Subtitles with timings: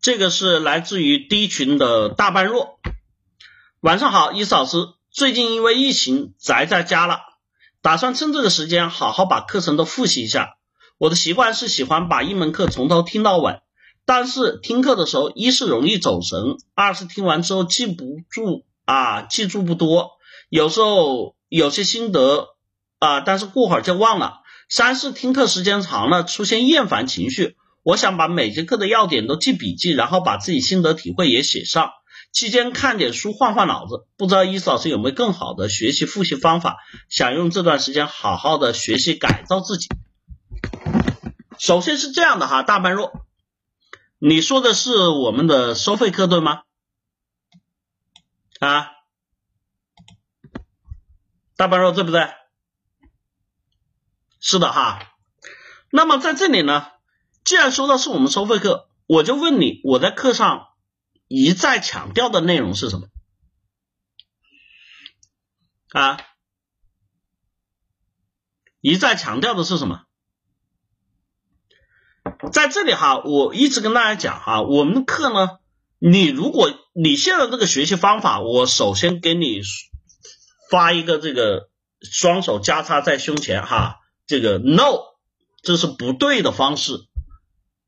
[0.00, 2.80] 这个是来自于 D 群的大半若。
[3.80, 4.78] 晚上好，伊斯老师。
[5.10, 7.20] 最近因为疫情宅在家了，
[7.82, 10.56] 打算趁这个时间好好把课程都复习一下。
[10.96, 13.60] 我的习惯是喜欢把一门课从头听到尾，
[14.06, 20.12] 但是听课的时候，一是容易走神，二是听完之后记不住啊，记住不多，
[20.48, 22.46] 有时候有些心得
[23.00, 24.38] 啊，但是过会儿就忘了。
[24.70, 27.56] 三是听课时间长了，出现厌烦情绪。
[27.82, 31.92] 我想把每节课的要点都记笔记，然后把自己心得体会也写上。
[32.32, 36.76] 期间看点书换换脑子，不知道伊思老师有没有更好的学习复习方法？
[37.08, 39.88] 想用这段时间好好的学习改造自己。
[41.58, 43.26] 首先是这样的哈，大般若，
[44.18, 46.62] 你说的是我们的收费课对吗？
[48.60, 48.92] 啊，
[51.56, 52.28] 大般若对不对？
[54.38, 55.14] 是的哈。
[55.90, 56.86] 那么在这里呢，
[57.44, 60.68] 既然说到是我们收费课，我就问你，我在课上
[61.28, 63.08] 一再强调的内容是什么？
[65.88, 66.18] 啊，
[68.80, 70.04] 一再强调的是什么？
[72.52, 75.58] 在这里哈，我一直跟大家讲哈，我们的课呢，
[75.98, 79.62] 你如果你现在这个学习方法，我首先给你
[80.70, 81.70] 发一个这个
[82.02, 85.00] 双手交叉在胸前哈，这个 no，
[85.62, 87.08] 这是不对的方式，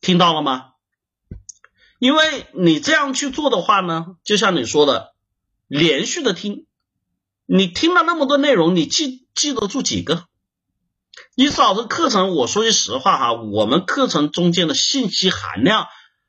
[0.00, 0.66] 听到了吗？
[1.98, 5.14] 因为你这样去做的话呢，就像你说的，
[5.66, 6.66] 连续的听，
[7.44, 10.24] 你听了那么多内容，你记记得住几个？
[11.34, 15.86] 伊思老师课程，我说句实话哈，我们课程中间的信息含量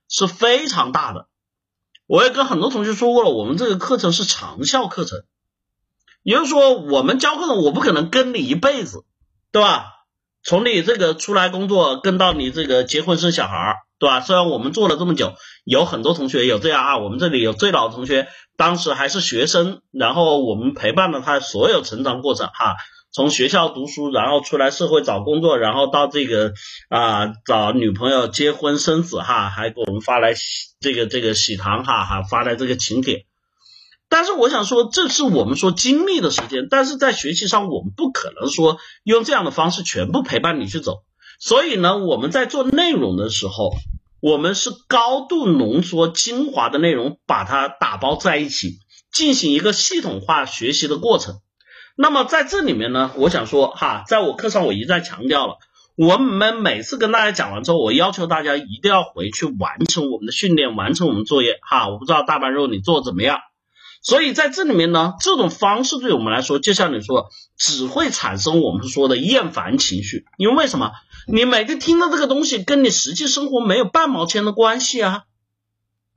[0.10, 1.30] 是非常大的。
[2.06, 5.24] 我也跟很多同学说过了，我们这个课程是长效课程，
[6.24, 9.06] 也就是说，我们教课程，我不可能跟你一辈子，
[9.54, 10.01] 对吧？
[10.44, 14.22] 从你这个出来工作，跟到你这个结婚生小孩，对吧？
[14.22, 22.76] 虽然我们做了这么久，有很多同学有这样啊，我们这里有最老的同学，当时还是学生，然后我们陪伴了他所有成长过程哈。
[23.14, 26.54] 从学校读书，然后出来社会找工作，然后到这个
[26.88, 30.34] 啊找女朋友、结婚生子哈，还给我们发来
[30.80, 33.26] 这个这个喜糖哈哈发来这个请帖。
[34.12, 41.04] 但是我想说，这是我们说精密的时间，但是在学习上我们不可能说用这样的方式全部陪伴你去走。
[41.40, 43.72] 所以呢，我们在做内容的时候，
[44.20, 48.80] 我们是高度浓缩精华的内容，把它打包在一起，
[49.14, 51.36] 进行一个系统化学习的过程。
[51.96, 55.56] 那么在这里面呢，我想说哈，在我课上我一再强调了，
[55.96, 61.88] 我们每次跟大家讲完之后，我要求大家一定要回去完成我们的训练，完成我们作业哈。
[61.88, 63.40] 我不知道大半肉你做的怎么样，
[64.02, 70.92] 所以在这里面呢，这种方式对我们来说，就像你说，只会产生我们说的厌烦情绪，因为为什么？
[71.28, 75.24] 你每天听到这个东西跟你实际生活没有半毛钱的关系啊，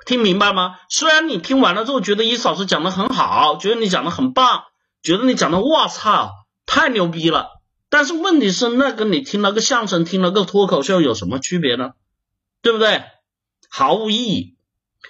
[0.07, 0.77] 听明白吗？
[0.89, 4.65] 虽然你听完了之后觉得伊老师讲的很好，觉得你讲的很棒。
[5.03, 6.33] 觉得你讲的我操
[6.65, 11.91] 太牛逼了，但是问题是那跟你听了个相声、听了个脱口秀有什么区别呢？
[12.63, 13.03] 对不对？
[13.69, 14.57] 毫无意义。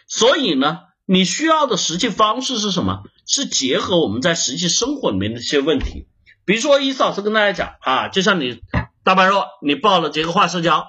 [0.08, 3.02] 所以呢，你需要的实际方式是什么？
[3.26, 6.06] 是结合我们在实际生活里面的一些问题。
[6.44, 8.60] 比如说，伊斯老师跟大家讲啊，就像你
[9.02, 10.86] 大白肉，你报了结构化社交，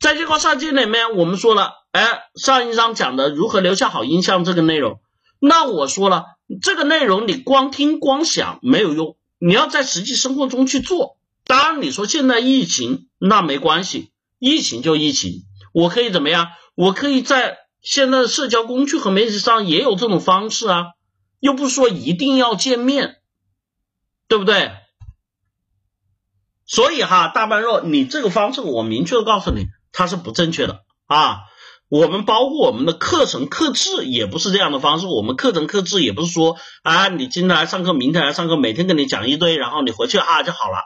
[0.00, 5.00] 在结构化社交里面，我们说了，哎，上一章讲的如何留下好印象这个内容，
[5.40, 6.24] 那我说了。
[6.62, 11.16] 这个内容你光听光想没有用，你要在实际生活中去做。
[11.44, 16.46] 当然你说现在疫情那没关系，疫情就疫情，我可以怎么样？
[16.76, 20.86] 我可以在现在的社交工具和媒体上也有这种方式啊，
[21.38, 23.18] 又不是说一定要见面，
[24.26, 24.72] 对不对？
[26.66, 31.42] 所以哈，大半肉，你这个方式我明确的告诉你，它是不正确的啊。
[31.88, 40.78] 我们包括我们的课程课制也不是这样的方式，我们课程课制也不是说啊，你今天来上课，明天来上课，每天跟你讲一堆，然后你回去啊就好了，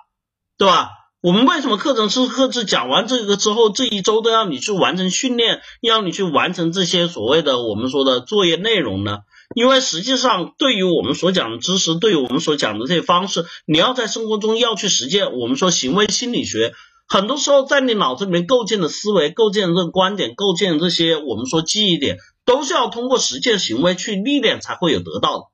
[0.59, 0.91] 对吧？
[1.22, 2.64] 我们为什么课程是课制？
[2.64, 9.19] 讲完这个之后，这一周都要你去完成训练，要你去完成这些所谓的我们说的作业内容呢？
[9.55, 15.34] 因为实际上，对于我们所讲的知识，对于我们所讲的这些方式，你要在生活中要去实践。
[15.34, 16.72] 我们说行为心理学。
[17.06, 22.16] 很多时候，在你脑子里面构建的思维、构建的这个观点、构建这些我们说记忆点，
[22.46, 25.44] 都是要通过实践行为去历练才会有得到的。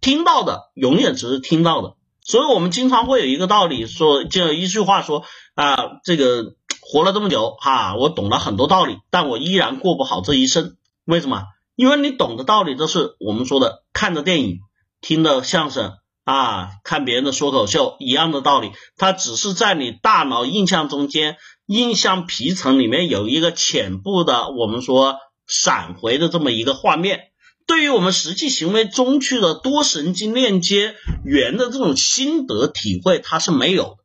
[0.00, 5.24] 听到的永远只是听到的，所以我们经常会有一个道理说，就一句话说
[5.54, 10.76] 啊，这个活了这么久哈，我懂了很多道理，但我依然过不好这一生。
[11.04, 11.44] 为什么？
[11.74, 14.60] 因为你懂的道理都是我们说的看的电影、
[15.00, 15.92] 听的相声。
[16.24, 21.36] 啊，看别人的说口秀一样的道理，它只是在你大脑印象中间、
[21.66, 25.16] 印象皮层里面有一个浅部的，我们说
[25.48, 27.31] 闪回的这么一个画面，
[27.66, 30.94] 对于我们实际行为中去的多神经链接
[31.24, 34.04] 源的这种心得体会，它是没有的。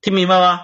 [0.00, 0.60] 听明白吗？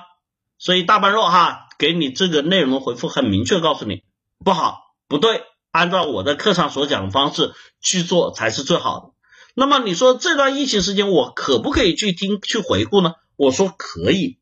[0.59, 4.03] 所以大半若哈给你这个内容的回复很明确，告诉你
[4.45, 9.13] 不好不对，按照我在课上所讲的方式去做才是最好的。
[9.55, 13.15] 那么你说这段疫情时间我可不可以去听去回顾呢？
[13.37, 14.39] 我说可以，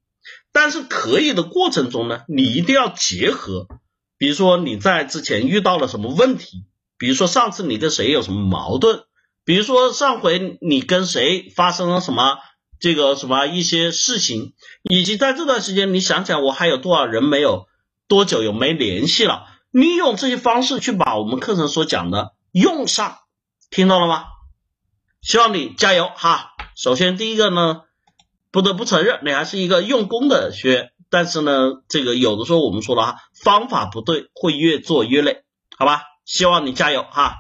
[0.53, 3.67] 但是可以的过程中呢，你一定要结合，
[4.19, 6.65] 比如说你在之前遇到了什么问题，
[6.99, 9.05] 比如说上次你跟谁有什么矛盾，
[9.45, 12.39] 比如说上回你跟谁发生了什么。
[12.81, 14.53] 这个什么一些事情，
[14.83, 17.67] 以及在这段时间，你想想我还有多少人没有
[18.09, 19.47] 多久有没联系了？
[19.71, 23.21] 利用这些方式去把我们课程所讲的用上，
[23.71, 24.25] 听到了吗？
[25.23, 26.51] 希望你加油哈！
[26.77, 27.83] 首先第一个呢，
[28.51, 35.45] 不得不承认你还是一个用功的学员，但是呢，这个有的时候我们说了哈，方法不对会越做越累，
[35.79, 36.03] 好吧？
[36.25, 37.37] 希望你加油哈！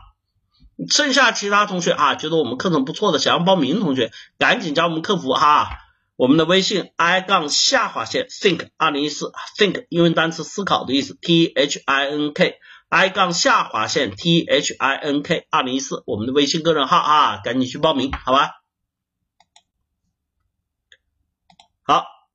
[0.90, 5.78] 剩下其他同学啊，觉得我们课程不错的，想要报名的同学，赶紧加我们客服哈，
[6.16, 12.58] 我们的微信 i 杠下划线 think 二零一四 think 英文单词思考的意思 t h i n k
[12.88, 18.63] i 杠下划线 t h i n k 二零一四我们的微信个人号啊，赶紧去报名，好吧。